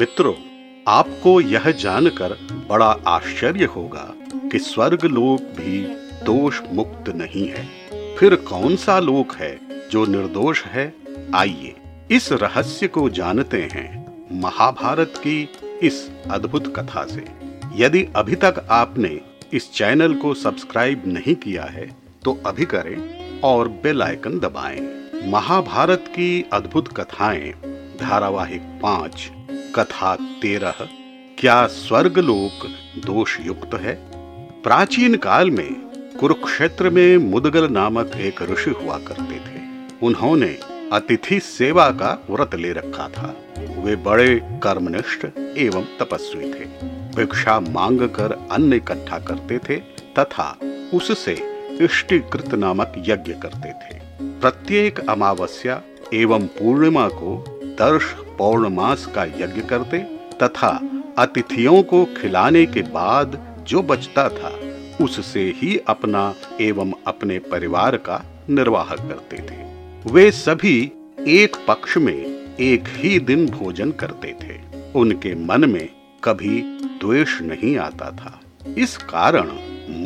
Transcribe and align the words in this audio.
मित्रों, 0.00 0.32
आपको 0.88 1.40
यह 1.40 1.70
जानकर 1.70 2.34
बड़ा 2.68 2.86
आश्चर्य 3.06 3.64
होगा 3.64 4.04
कि 4.52 4.58
स्वर्ग 4.58 5.04
लोक 5.04 5.40
भी 5.56 5.80
दोष 6.24 6.60
मुक्त 6.72 7.08
नहीं 7.08 7.46
है। 7.48 7.64
फिर 8.16 8.34
कौन 8.34 8.76
सा 8.76 8.98
लोक 8.98 9.34
है 9.34 9.50
जो 9.90 10.04
निर्दोष 10.06 10.62
है? 10.64 10.92
आइए 11.34 11.74
इस 12.10 12.32
रहस्य 12.32 12.88
को 12.88 13.08
जानते 13.10 13.62
हैं 13.72 14.40
महाभारत 14.40 15.14
की 15.16 15.42
इस 15.82 16.00
अद्भुत 16.30 16.72
कथा 16.76 17.04
से। 17.04 17.24
यदि 17.76 18.06
अभी 18.16 18.34
तक 18.34 18.66
आपने 18.70 19.20
इस 19.52 19.72
चैनल 19.72 20.14
को 20.14 20.32
सब्सक्राइब 20.34 21.02
नहीं 21.06 21.34
किया 21.34 21.64
है 21.64 21.88
तो 22.24 22.38
अभी 22.46 22.64
करें 22.64 23.40
और 23.40 23.68
बेल 23.82 24.02
आइकन 24.02 24.38
दबाएँ। 24.38 24.80
महाभारत 25.30 26.04
की 26.08 26.44
अद्भुत 26.52 26.88
कथाएँ, 26.96 27.52
धारावाहिक 28.00 28.62
पाँच। 28.82 29.30
कथा 29.74 30.14
तेरह, 30.14 30.74
क्या 31.38 31.66
स्वर्गलोक 31.66 32.66
दोष 33.06 33.36
युक्त 33.40 33.74
है? 33.74 33.94
प्राचीन 34.62 35.14
काल 35.14 35.50
में 35.50 35.72
कुरुक्षेत्र 36.20 36.90
में 36.90 37.16
मुदगल 37.16 37.68
नामक 37.68 38.12
एक 38.16 38.42
ऋषि 38.42 38.70
हुआ 38.70 38.98
करते 38.98 39.36
थे। 39.36 39.60
उन्होंने 40.02 40.58
अतिथि 40.92 41.40
सेवा 41.40 41.90
का 41.90 42.26
व्रत 42.30 42.54
ले 42.54 42.72
रखा 42.72 43.08
था। 43.08 43.36
वे 43.58 43.96
बड़े 43.96 44.40
कर्मनिष्ठ 44.62 45.26
एवं 45.56 45.84
तपस्वी 46.00 46.44
थे। 46.44 46.64
भिक्षा 47.16 47.60
मांग 47.60 48.00
कर 48.00 48.48
अन्न 48.52 48.72
इकट्ठा 48.72 49.18
करते 49.18 49.58
थे 49.58 49.76
तथा 50.18 50.58
उससे 50.94 51.36
इष्टिकृत 51.80 52.54
नामक 52.54 52.92
यज्ञ 52.98 53.32
करते 53.32 53.68
थे। 53.68 54.00
प्रत्येक 54.40 55.00
अमावस्या 55.00 55.82
एवं 56.14 56.46
पूर्णिमा 56.46 57.08
को 57.08 57.60
दर्श 57.64 58.14
पौर्णमास 58.40 59.06
का 59.06 59.24
यज्ञ 59.24 59.60
करते 59.60 59.98
तथा 60.42 60.68
अतिथियों 61.18 61.82
को 61.82 62.04
खिलाने 62.04 62.66
के 62.66 62.82
बाद 62.82 63.38
जो 63.68 63.82
बचता 63.82 64.28
था, 64.28 64.52
उससे 65.04 65.42
ही 65.56 65.76
अपना 65.78 66.34
एवं 66.60 66.92
अपने 67.06 67.38
परिवार 67.38 67.96
का 67.96 68.22
निर्वाह 68.50 68.94
करते 68.94 69.36
थे। 69.36 69.58
वे 70.12 70.30
सभी 70.30 70.92
एक 71.28 71.56
पक्ष 71.68 71.96
में 71.96 72.16
एक 72.60 72.84
ही 72.88 73.18
दिन 73.20 73.46
भोजन 73.46 73.90
करते 73.90 74.34
थे। 74.42 74.58
उनके 74.92 75.34
मन 75.34 75.70
में 75.70 75.88
कभी 76.24 76.60
द्वेष 77.00 77.40
नहीं 77.42 77.76
आता 77.78 78.10
था। 78.10 78.40
इस 78.78 78.96
कारण 78.96 79.50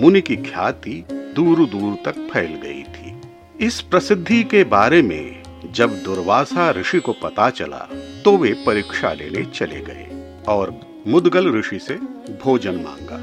मुनि 0.01 0.21
की 0.21 0.37
ख्याति 0.37 1.05
दूर 1.13 1.67
दूर 1.67 1.97
तक 2.05 2.29
फैल 2.33 2.55
गई 2.65 2.83
थी। 2.83 3.21
इस 3.67 3.81
प्रसिद्धि 3.81 4.43
के 4.45 4.65
बारे 4.65 5.03
में 5.03 5.43
जब 5.73 6.03
दुर्वासा 6.03 6.71
ऋषि 6.71 7.01
को 7.01 7.13
पता 7.13 7.51
चला 7.51 7.89
तो 8.25 8.37
वे 8.37 8.53
परीक्षा 8.67 9.13
लेने 9.13 9.45
चले 9.45 9.81
गए 9.81 10.35
और 10.49 10.71
मुदगल 11.07 11.53
ऋषि 11.55 11.79
से 11.79 11.95
भोजन 12.43 12.75
मांगा। 12.75 13.19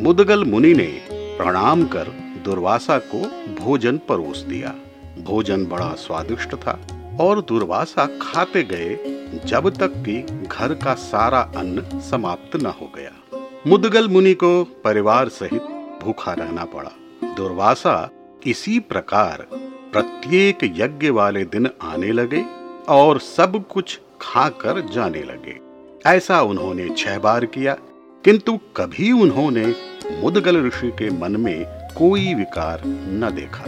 मुदगल 0.00 0.44
मुनि 0.44 0.72
ने 0.74 0.86
प्रणाम 1.10 1.84
कर 1.84 2.08
दुर्वासा 2.44 2.98
को 2.98 3.18
भोजन 3.54 3.98
परोस 4.08 4.38
दिया। 4.38 4.74
भोजन 5.18 5.64
बड़ा 5.66 5.88
स्वादिष्ट 5.94 6.54
था 6.54 6.78
और 7.20 7.40
दुर्वासा 7.40 8.06
खाते 8.22 8.62
गए 8.62 8.96
जब 9.44 9.68
तक 9.76 9.92
कि 10.08 10.20
घर 10.46 10.74
का 10.74 10.94
सारा 10.94 11.40
अन्न 11.56 12.00
समाप्त 12.00 12.56
न 12.56 12.66
हो 12.66 12.92
गया। 12.96 13.12
मुदगल 13.66 14.08
मुनि 14.08 14.34
को 14.34 14.52
परिवार 14.84 15.28
सहित 15.28 15.62
भूखा 16.02 16.32
रहना 16.32 16.64
पड़ा। 16.64 16.90
दुर्वासा 17.36 18.10
इसी 18.46 18.78
प्रकार 18.78 19.46
प्रत्येक 19.92 20.58
यज्ञ 20.64 21.10
वाले 21.10 21.44
दिन 21.44 21.70
आने 21.82 22.12
लगे 22.12 22.44
और 22.88 23.18
सब 23.18 23.64
कुछ 23.68 24.00
खाकर 24.20 24.80
जाने 24.80 25.22
लगे। 25.22 25.58
ऐसा 26.06 26.42
उन्होंने 26.42 26.88
छह 26.88 27.18
बार 27.18 27.46
किया, 27.46 27.76
किंतु 28.24 28.56
कभी 28.76 29.12
उन्होंने 29.12 29.74
मुदगल 30.22 30.66
ऋषि 30.66 30.90
के 30.90 31.10
मन 31.10 31.36
में 31.36 31.64
कोई 31.98 32.34
विकार 32.34 32.82
न 32.86 33.30
देखा। 33.34 33.64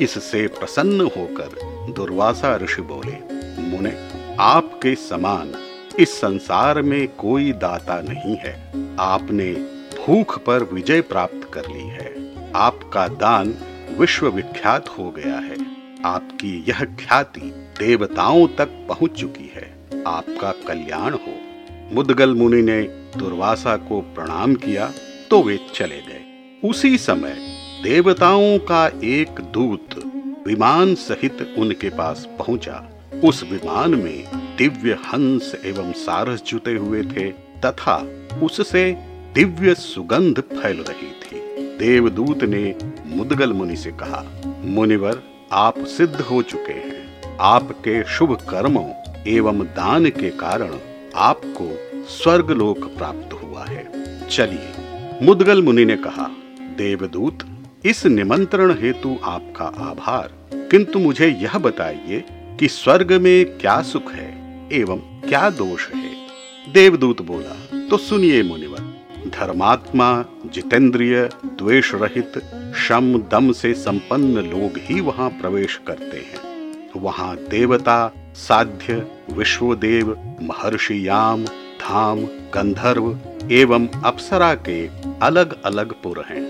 इससे 0.00 0.46
प्रसन्न 0.46 1.00
होकर 1.00 1.58
दुर्वासा 1.92 2.56
ऋषि 2.56 2.82
बोले, 2.82 3.16
मुने, 3.62 4.08
आपके 4.40 4.94
समान 4.94 5.54
इस 5.98 6.12
संसार 6.12 6.82
में 6.82 7.08
कोई 7.08 7.52
दाता 7.52 8.00
नहीं 8.00 8.36
है। 8.36 8.72
आपने 9.00 9.52
भूख 10.06 10.38
पर 10.38 10.62
विजय 10.62 11.00
प्राप्त 11.00 11.50
कर 11.52 11.60
ली 11.60 11.82
है। 11.82 12.32
आपका 12.52 13.08
दान 13.08 13.54
विश्व 13.98 14.28
विख्यात 14.28 14.88
हो 14.88 15.10
गया 15.10 15.38
है। 15.38 15.56
आपकी 16.04 16.64
यह 16.68 16.84
ख्याति 16.84 17.40
देवताओं 17.78 18.48
तक 18.48 18.68
पहुँच 18.88 19.10
चुकी 19.10 19.52
है। 19.54 19.79
आपका 20.06 20.52
कल्याण 20.68 21.14
हो। 21.14 21.34
मुदगल 21.92 22.34
मुनि 22.34 22.62
ने 22.62 22.82
दुर्वासा 23.16 23.76
को 23.76 24.00
प्रणाम 24.00 24.54
किया 24.54 24.92
तो 25.30 25.42
वे 25.42 25.58
चले 25.74 26.00
गए। 26.00 26.20
उसी 26.68 26.98
समय 26.98 27.36
देवताओं 27.82 28.58
का 28.58 28.86
एक 29.04 29.40
दूत 29.40 29.94
विमान 30.46 30.94
सहित 30.94 31.54
उनके 31.58 31.88
पास 31.88 32.26
पहुँचा। 32.38 32.86
उस 33.24 33.42
विमान 33.42 33.94
में 33.94 34.24
दिव्य 34.58 34.92
हंस 34.92 35.54
एवं 35.64 35.92
सारस 35.92 36.42
जुटे 36.42 36.74
हुए 36.74 37.02
थे, 37.02 37.30
तथा 37.60 37.96
उससे 38.42 38.92
दिव्य 39.34 39.74
सुगंध 39.74 40.40
फैल 40.40 40.78
रही 40.78 41.10
थी। 41.20 41.40
देवदूत 41.78 42.44
ने 42.44 42.74
मुदगल 43.06 43.52
मुनि 43.52 43.76
से 43.76 43.90
कहा, 43.92 44.24
मुनिवर, 44.64 45.22
आप 45.52 45.78
सिद्ध 45.78 46.20
हो 46.20 46.42
चुके 46.42 46.72
हैं। 46.72 47.38
आपके 47.40 48.02
शुभ 48.04 48.34
कर्मों 48.50 48.88
एवं 49.28 49.58
दान 49.58 50.06
के 50.06 50.30
कारण 50.30 50.74
आपको 51.14 51.78
स्वर्गलोक 52.08 52.78
प्राप्त 52.78 53.32
हुआ 53.32 53.64
है। 53.64 53.90
चलिए, 54.28 54.72
मुदगल 55.22 55.62
मुनि 55.62 55.84
ने 55.84 55.96
कहा, 55.96 56.30
देवदूत, 56.60 57.38
इस 57.84 58.06
निमंत्रण 58.06 58.76
हेतु 58.80 59.18
आपका 59.24 59.64
आभार। 59.64 60.32
किंतु 60.54 60.98
मुझे 60.98 61.28
यह 61.28 61.58
बताइए 61.58 62.24
कि 62.30 62.68
स्वर्ग 62.68 63.12
में 63.12 63.58
क्या 63.58 63.82
सुख 63.82 64.12
है 64.12 64.58
एवं 64.72 64.96
क्या 64.96 65.50
दोष 65.50 65.88
है? 65.88 66.26
देवदूत 66.72 67.22
बोला 67.22 67.80
तो 67.88 67.96
सुनिए 67.96 68.42
मुनिवर, 68.42 68.78
धर्मात्मा, 69.26 70.24
जितेंद्रिय 70.46 71.28
द्वेष 71.46 71.94
रहित 71.94 72.32
शम, 72.76 73.18
दम 73.30 73.52
से 73.52 73.74
संपन्न 73.74 74.34
लोग 74.38 74.72
ही 74.76 75.00
वहाँ 75.00 75.30
प्रवेश 75.30 75.80
करते 75.86 76.16
हैं। 76.16 76.90
वहाँ 76.96 77.36
देवता 77.36 78.12
साध्य 78.34 79.06
विश्वदेव 79.32 80.36
महर्षि 80.42 81.08
याम, 81.08 81.44
धाम, 81.80 82.20
गंधर्व 82.24 83.18
एवं 83.52 83.88
अप्सरा 84.04 84.54
के 84.54 84.90
अलग 85.22 85.62
अलग 85.62 85.92
पुर 85.92 86.24
हैं। 86.28 86.44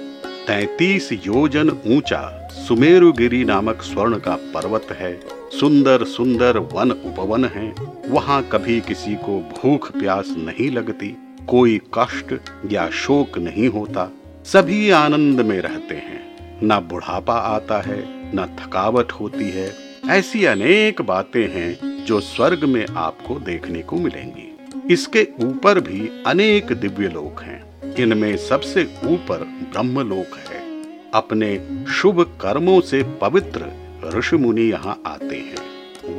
तैतीस 0.47 1.13
योजन 1.13 1.69
ऊँचा 1.69 2.49
सुमेरुगिरी 2.53 3.45
नामक 3.45 3.83
स्वर्ण 3.83 4.19
का 4.19 4.35
पर्वत 4.35 4.87
है। 4.91 5.21
सुंदर 5.61 6.05
सुंदर 6.05 6.59
वन 6.59 6.91
उपवन 6.91 7.45
है। 7.45 7.75
वहाँ 8.09 8.43
कभी 8.43 8.81
किसी 8.81 9.15
को 9.15 9.41
भूख 9.41 9.93
प्यास 9.93 10.27
नहीं 10.29 10.71
लगती, 10.71 11.17
कोई 11.47 11.81
कष्ट 11.99 12.35
या 12.71 12.91
शोक 12.91 13.39
नहीं 13.39 13.69
होता। 13.69 14.11
सभी 14.45 14.91
आनंद 14.91 15.41
में 15.41 15.61
रहते 15.61 15.95
हैं। 15.95 16.21
न 16.65 16.81
बुढ़ापा 16.81 17.35
आता 17.35 17.81
है, 17.81 18.05
न 18.37 18.57
थकावट 18.61 19.13
होती 19.13 19.51
है 19.51 19.90
ऐसी 20.11 20.45
अनेक 20.45 21.03
बातें 21.03 21.49
हैं 21.51 22.05
जो 22.05 22.21
स्वर्ग 22.21 22.65
में 22.65 22.87
आपको 22.97 23.41
देखने 23.41 23.83
को 23.83 23.97
मिलेंगी। 23.97 24.57
इसके 24.95 25.29
ऊपर 25.41 25.81
भी 25.81 26.23
अनेक 26.27 26.73
दिव्य 26.73 27.09
लोक 27.09 27.43
हैं। 27.43 27.95
इनमें 27.95 28.37
सबसे 28.37 28.85
ऊपर 29.05 29.39
ब्रह्म 29.45 30.01
लोक 30.01 30.37
है। 30.37 30.83
अपने 31.15 31.69
शुभ 31.89 32.23
कर्मों 32.23 32.81
से 32.81 33.03
पवित्र 33.03 33.71
ऋषि 34.19 34.37
मुनि 34.37 34.63
यहाँ 34.63 35.03
आते 35.07 35.37
हैं। 35.37 35.57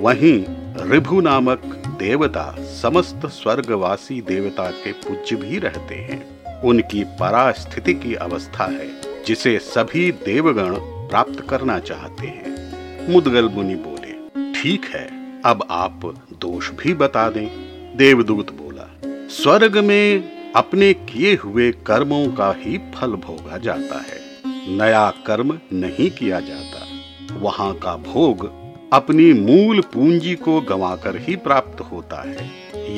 वहीं 0.01 0.45
रिभु 0.89 1.21
नामक 1.21 1.61
देवता 1.99 2.55
समस्त 2.59 3.21
स्वर्गवासी 3.25 4.21
देवता 4.21 4.71
के 4.71 4.91
पूज्य 4.91 5.35
भी 5.35 5.59
रहते 5.59 5.95
हैं। 5.95 6.43
उनकी 6.61 7.03
परास्थिति 7.03 7.93
की 7.93 8.15
अवस्था 8.15 8.65
है, 8.65 9.23
जिसे 9.25 9.59
सभी 9.59 10.11
देवगण 10.11 10.75
प्राप्त 10.79 11.47
करना 11.49 11.79
चाहते 11.79 12.27
हैं। 12.27 12.50
मुदगल 13.09 13.50
मुनि 13.50 13.75
बोले, 13.75 14.12
ठीक 14.53 14.86
है, 14.86 15.09
अब 15.42 15.68
आप 15.71 16.01
दोष 16.33 16.69
भी 16.71 16.94
बता 16.94 17.30
दें। 17.30 17.48
देवदूत 17.98 18.51
बोला, 18.51 18.88
स्वर्ग 19.27 19.77
में 19.77 20.24
अपने 20.56 20.94
किए 20.94 21.36
हुए 21.36 21.71
कर्मों 21.71 22.27
का 22.27 22.53
ही 22.57 22.77
फल 22.95 23.12
भोगा 23.18 23.57
जाता 23.57 24.00
है। 24.00 24.19
नया 24.77 25.09
कर्म 25.27 25.59
नहीं 25.74 26.09
किया 26.09 26.39
जाता। 26.39 26.86
वहाँ 27.39 27.74
का 27.74 27.95
भोग 27.95 28.50
अपनी 28.94 29.33
मूल 29.33 29.81
पूंजी 29.94 30.36
को 30.36 30.62
गंवाकर 30.62 31.18
ही 31.18 31.36
प्राप्त 31.36 31.81
होता 31.81 32.21
है। 32.21 32.50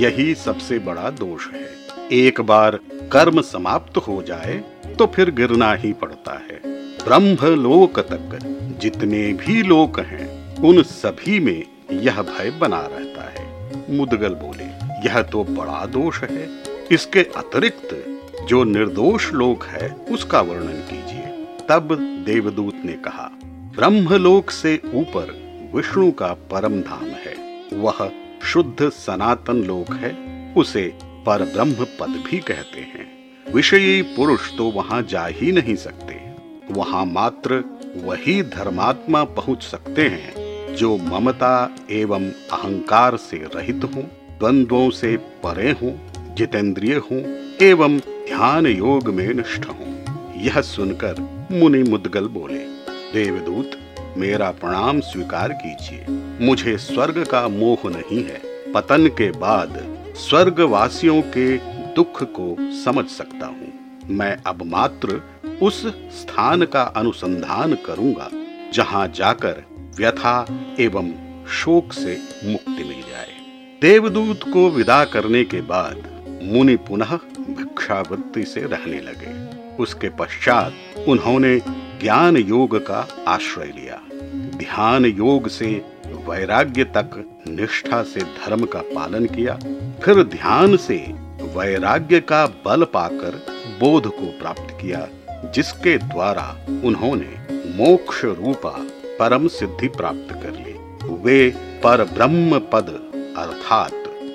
यही 0.02 0.36
सबसे 0.36 0.80
बड़ा 0.80 1.10
दोष 1.10 1.48
है। 1.48 1.68
एक 2.12 2.42
बार 2.42 2.80
कर्म 3.12 3.42
समाप्त 3.42 3.98
हो 3.98 4.22
जाए 4.24 4.64
तो 5.00 5.06
फिर 5.06 5.32
गिरना 5.32 5.74
ही 5.74 5.94
पड़ता 5.94 6.34
है। 6.34 6.60
ब्रह्म 7.06 7.56
लोक 7.62 8.00
तक 8.00 8.40
जितने 8.84 9.34
भी 9.34 9.64
लोक 9.64 10.00
हैं, 10.00 10.58
उन 10.58 10.84
सभी 10.84 11.40
में 11.40 11.64
यह 11.92 12.22
भय 12.22 12.52
बना 12.52 12.82
रहता 12.82 13.24
है। 13.24 13.72
मुदगल 13.98 14.34
बोले, 14.34 14.64
यह 15.08 15.22
तो 15.22 15.44
बड़ा 15.44 15.86
दोष 15.86 16.22
है। 16.22 16.50
इसके 16.92 17.20
अतिरिक्त 17.20 18.20
जो 18.46 18.64
निर्दोष 18.64 19.34
लोक 19.34 19.64
है, 19.64 19.90
उसका 19.90 20.42
वर्णन 20.42 20.68
कीजिए। 20.68 21.48
तब 21.70 21.96
देवदूत 22.26 22.74
ने 22.86 22.94
कहा, 22.94 23.32
ब्रह्मलोक 23.46 24.50
से 24.50 24.82
ऊपर 24.94 25.44
विष्णु 25.76 26.12
का 26.12 26.34
परम 26.34 26.82
धाम 26.82 27.06
है। 27.06 27.36
वह 27.74 28.12
शुद्ध 28.44 28.90
सनातन 28.90 29.56
लोक 29.56 29.94
है, 29.94 30.18
उसे 30.58 30.94
पर 31.04 31.46
ब्रह्म 31.46 31.74
पद 31.74 32.24
भी 32.32 32.38
कहते 32.40 32.80
हैं। 32.80 33.14
विषयी 33.54 34.02
पुरुष 34.02 34.58
तो 34.58 34.72
वहाँ 34.72 35.02
जा 35.02 35.26
ही 35.26 35.52
नहीं 35.52 35.76
सकते। 35.76 36.24
वहाँ 36.72 37.06
मात्र 37.06 37.73
वही 37.96 38.42
धर्मात्मा 38.44 39.24
पहुँच 39.24 39.64
सकते 39.64 40.02
हैं, 40.02 40.34
जो 40.76 40.98
ममता 40.98 41.76
एवं 41.92 42.26
अहंकार 42.30 43.18
से 43.18 43.38
रहित 43.38 43.82
हों, 43.84 44.04
द्वंद्वों 44.40 44.90
से 44.90 45.18
परे 45.18 45.72
हों, 45.72 45.92
जितेंद्रिय 46.36 46.94
हों, 46.94 47.22
एवं 47.62 47.98
ध्यान 48.00 48.68
योग 48.68 49.08
में 49.08 49.34
निष्ठ 49.34 49.66
हों। 49.66 49.94
यह 50.42 50.62
सुनकर 50.62 51.16
मुनि 51.52 51.84
मुदगल 51.84 52.28
बोले, 52.28 52.66
देवदूत, 53.14 53.72
मेरा 54.18 54.52
प्रणाम 54.52 55.00
स्वीकार 55.00 55.54
कीजिए। 55.54 56.06
मुझे 56.46 56.78
स्वर्ग 56.78 57.26
का 57.26 57.48
मोह 57.48 57.90
नहीं 57.90 58.24
है। 58.24 58.42
पतन 58.74 59.08
के 59.08 59.32
बाद 59.32 59.98
स्वर्गवासियों 60.16 61.22
के 61.22 61.58
दुख 61.94 62.24
को 62.24 62.56
समझ 62.84 63.06
सकता 63.06 63.46
हूँ। 63.46 63.74
मैं 64.10 64.38
अब 64.46 64.64
मात्र 64.64 65.22
उस 65.62 65.86
स्थान 65.88 66.64
का 66.66 66.82
अनुसंधान 66.82 67.74
करूँगा, 67.74 68.30
जहाँ 68.74 69.08
जाकर 69.08 69.64
व्यथा 69.98 70.46
एवं 70.80 71.12
शोक 71.48 71.94
से 71.94 72.18
मुक्ति 72.46 72.84
मिल 72.84 73.02
जाए। 73.02 73.32
देवदूत 73.82 74.44
को 74.44 74.70
विदा 74.70 75.06
करने 75.06 75.44
के 75.44 75.62
बाद 75.62 75.96
मुनि 76.44 76.76
पुनः 76.76 77.16
भिक्षावृत्ति 77.50 78.44
से 78.44 78.62
रहने 78.62 79.00
लगे। 79.00 79.34
उसके 79.78 80.10
पश्चात 80.10 80.74
उन्होंने 81.08 81.60
ज्ञान 82.02 82.38
योग 82.38 82.78
का 82.88 83.08
आश्रय 83.28 83.66
लिया। 83.66 84.02
ध्यान 84.58 85.06
योग 85.06 85.48
से 85.48 85.86
वैराग्य 86.06 86.84
तक 86.84 87.10
निष्ठा 87.48 88.04
से 88.04 88.20
धर्म 88.20 88.66
का 88.66 88.82
पालन 88.82 89.26
किया। 89.26 89.56
फिर 90.04 90.24
ध्यान 90.24 90.78
से 90.78 90.98
वैराग्य 91.56 92.20
का 92.20 92.46
बल 92.46 92.84
पाकर 92.84 93.46
बोध 93.80 94.08
को 94.08 94.26
प्राप्त 94.40 94.68
किया। 94.82 95.08
जिसके 95.52 95.98
द्वारा 95.98 96.56
उन्होंने 96.84 97.32
मोक्ष 97.78 98.24
रूपा 98.26 98.76
परम 99.20 99.48
सिद्धि 99.48 99.88
प्राप्त 99.88 100.34
कर 100.34 100.52
ली। 100.52 100.74
वे 101.24 101.50
पर 101.84 102.04
ब्रह्म 102.04 102.60
पद, 102.60 102.90
अर्थात 103.38 103.92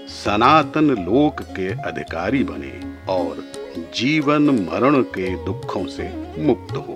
सनातन 0.09 0.91
लोक 0.91 1.43
के 1.43 1.69
अधिकारी 1.83 2.45
बने 2.45 2.81
और 3.13 3.45
जीवन 3.95 4.43
मरण 4.43 5.03
के 5.03 5.45
दुखों 5.45 5.87
से 5.87 6.09
मुक्त 6.39 6.73
हो। 6.73 6.95